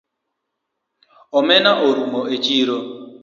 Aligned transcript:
Omena 1.37 1.71
orumo 1.87 2.19
echiro 2.35 2.75